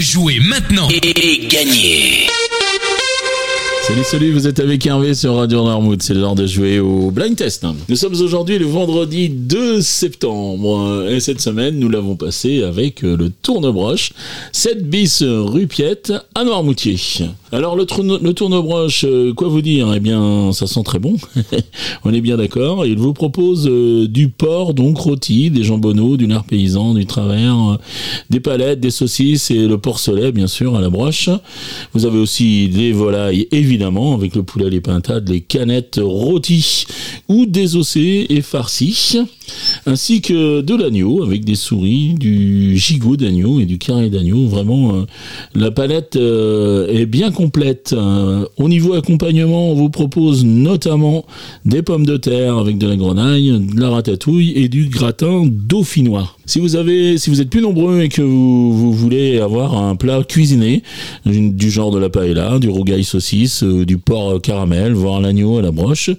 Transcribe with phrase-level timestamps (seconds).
[0.00, 0.88] Jouez maintenant.
[0.88, 2.26] Et, gagnez
[3.90, 6.00] Salut, salut, vous êtes avec Hervé sur Radio Noirmouth.
[6.00, 7.66] C'est l'heure de jouer au blind test.
[7.88, 11.08] Nous sommes aujourd'hui le vendredi 2 septembre.
[11.10, 14.12] Et cette semaine, nous l'avons passé avec le tournebroche
[14.52, 16.98] 7 bis rue Piette à Noirmoutier.
[17.50, 17.84] Alors, le,
[18.22, 19.92] le tournebroche, euh, quoi vous dire?
[19.92, 21.16] Eh bien, ça sent très bon.
[22.04, 22.86] On est bien d'accord.
[22.86, 27.56] Il vous propose euh, du porc, donc rôti, des jambonneaux, du lard paysan, du travers,
[27.56, 27.76] euh,
[28.30, 31.28] des palettes, des saucisses et le porcelet, bien sûr, à la broche.
[31.92, 36.84] Vous avez aussi des volailles, évidemment avec le poulet, les pintades, les canettes rôties
[37.28, 39.18] ou désossées et farcies,
[39.86, 44.46] ainsi que de l'agneau avec des souris, du gigot d'agneau et du carré d'agneau.
[44.46, 45.02] Vraiment, euh,
[45.54, 47.94] la palette euh, est bien complète.
[47.96, 51.24] Euh, au niveau accompagnement, on vous propose notamment
[51.64, 56.36] des pommes de terre avec de la grenaille, de la ratatouille et du gratin dauphinois.
[56.50, 60.24] Si vous avez, si vous êtes plus nombreux et que vous, voulez avoir un plat
[60.24, 60.82] cuisiné,
[61.24, 65.62] du genre de la paella, du rougail saucisse, euh, du porc caramel, voire l'agneau à
[65.62, 66.10] la broche,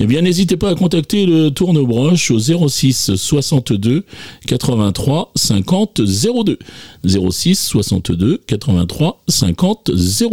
[0.00, 4.04] eh bien n'hésitez pas à contacter le tournebroche au 06 62
[4.46, 6.00] 83 50
[6.44, 6.58] 02.
[7.30, 9.90] 06 62 83 50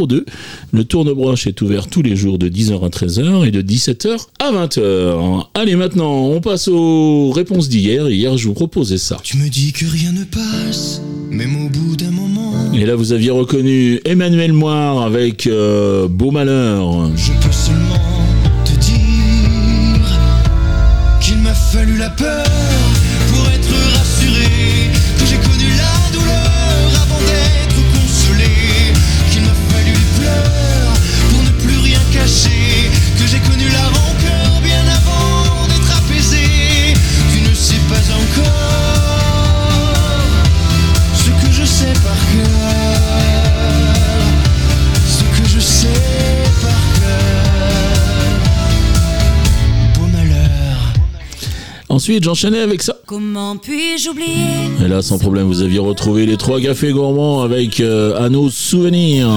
[0.08, 0.26] 02.
[0.72, 4.52] Le tournebroche est ouvert tous les jours de 10h à 13h et de 17h à
[4.52, 5.48] 20h.
[5.54, 8.10] Allez maintenant, on passe aux réponses d'hier.
[8.10, 12.12] Hier, je vous proposais ça me dis que rien ne passe, même au bout d'un
[12.12, 12.54] moment.
[12.74, 17.10] Et là, vous aviez reconnu Emmanuel Moire avec euh, Beau Malheur.
[17.16, 18.11] Je peux seulement
[21.72, 22.81] fallu la peur
[51.92, 52.96] Ensuite, j'enchaînais avec ça.
[53.06, 54.38] Comment puis-je oublier
[54.82, 58.50] Et là, sans problème, vous aviez retrouvé les trois cafés gourmands avec euh, à nos
[58.50, 59.30] souvenirs.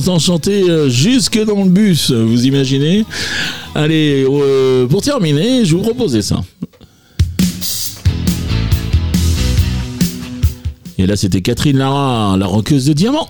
[0.00, 3.04] Vous entend chanter euh, jusque dans le bus, vous imaginez
[3.74, 6.42] Allez, euh, pour terminer, je vous proposais ça.
[10.98, 13.28] Et là, c'était Catherine Lara, la roqueuse de diamants.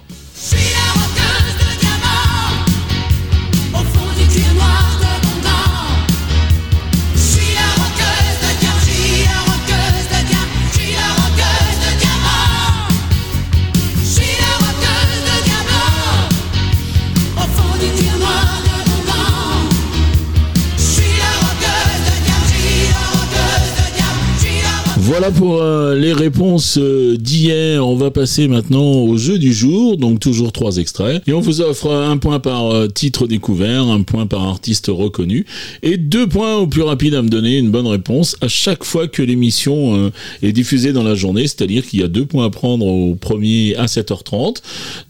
[25.11, 27.85] Voilà pour euh, les réponses euh, d'hier.
[27.85, 29.97] On va passer maintenant au jeu du jour.
[29.97, 31.21] Donc toujours trois extraits.
[31.27, 35.47] Et on vous offre un point par euh, titre découvert, un point par artiste reconnu
[35.83, 39.09] et deux points au plus rapide à me donner une bonne réponse à chaque fois
[39.09, 40.13] que l'émission
[40.43, 41.49] est diffusée dans la journée.
[41.49, 44.59] C'est-à-dire qu'il y a deux points à prendre au premier à 7h30,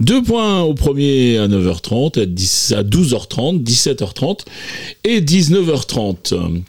[0.00, 4.46] deux points au premier à 9h30, à 12h30, 17h30
[5.04, 6.62] et 19h30.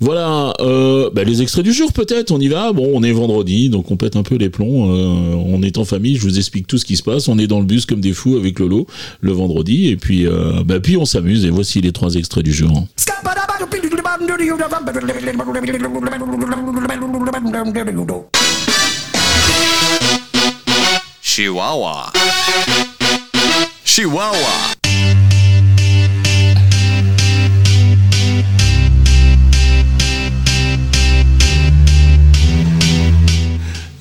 [0.00, 2.72] Voilà, euh, bah, les extraits du jour peut-être, on y va.
[2.72, 4.90] Bon, on est vendredi, donc on pète un peu les plombs.
[4.90, 7.28] Euh, on est en famille, je vous explique tout ce qui se passe.
[7.28, 8.86] On est dans le bus comme des fous avec Lolo
[9.20, 11.44] le vendredi, et puis, euh, bah, puis on s'amuse.
[11.44, 12.86] Et voici les trois extraits du jour.
[21.22, 22.12] Chihuahua.
[23.84, 25.15] Chihuahua.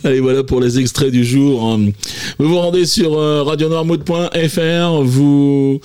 [0.06, 1.64] Allez, voilà pour les extraits du jour.
[1.64, 1.90] Hein.
[2.38, 5.80] Vous vous rendez sur euh, radionoirmouth.fr, vous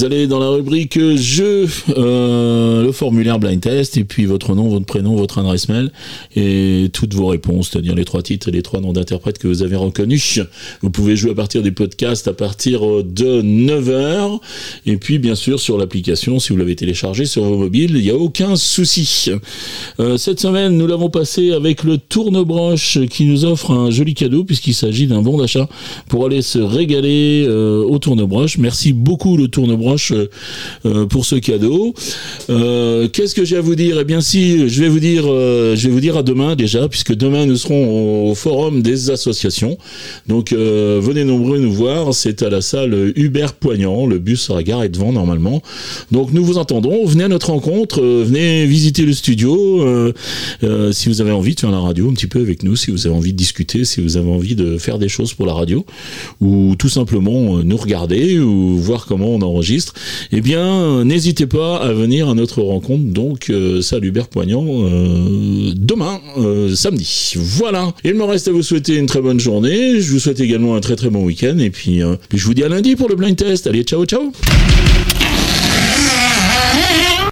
[0.00, 4.86] allez dans la rubrique jeu, euh, le formulaire blind test, et puis votre nom, votre
[4.86, 5.92] prénom, votre adresse mail,
[6.34, 9.62] et toutes vos réponses, c'est-à-dire les trois titres et les trois noms d'interprètes que vous
[9.62, 10.40] avez reconnus.
[10.80, 14.40] Vous pouvez jouer à partir des podcasts à partir de 9h,
[14.86, 18.10] et puis bien sûr sur l'application, si vous l'avez téléchargé sur vos mobiles, il n'y
[18.10, 19.30] a aucun souci.
[20.00, 24.44] Euh, cette semaine, nous l'avons passé avec le tournebroche qui nous offre un joli cadeau
[24.44, 25.68] puisqu'il s'agit d'un bon d'achat
[26.08, 28.58] pour aller se régaler euh, au tournebroche.
[28.58, 30.28] Merci beaucoup le tournebroche euh,
[30.86, 31.94] euh, pour ce cadeau.
[32.48, 33.98] Qu'est-ce que j'ai à vous dire?
[34.00, 37.14] Eh bien si, je vais vous dire, je vais vous dire à demain déjà, puisque
[37.14, 39.76] demain nous serons au forum des associations.
[40.26, 42.14] Donc venez nombreux nous voir.
[42.14, 44.06] C'est à la salle Hubert Poignant.
[44.06, 45.62] Le bus sera garé devant normalement.
[46.10, 47.04] Donc nous vous entendrons.
[47.06, 48.00] Venez à notre rencontre.
[48.00, 50.12] venez visiter le studio.
[50.92, 53.06] si vous avez envie de faire la radio un petit peu avec nous, si vous
[53.06, 53.38] avez envie de
[53.84, 55.84] si vous avez envie de faire des choses pour la radio,
[56.40, 59.94] ou tout simplement euh, nous regarder ou voir comment on enregistre,
[60.32, 63.04] eh bien n'hésitez pas à venir à notre rencontre.
[63.04, 67.34] Donc euh, salle Hubert Poignant euh, demain, euh, samedi.
[67.36, 67.92] Voilà.
[68.04, 70.00] Il me reste à vous souhaiter une très bonne journée.
[70.00, 71.58] Je vous souhaite également un très très bon week-end.
[71.58, 72.00] Et puis
[72.34, 73.66] je vous dis à lundi pour le blind test.
[73.66, 74.32] Allez, ciao ciao